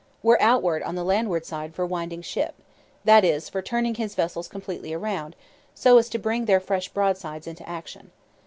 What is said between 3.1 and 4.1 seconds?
is, for turning